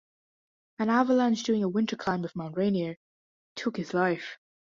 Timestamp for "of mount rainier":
2.25-2.97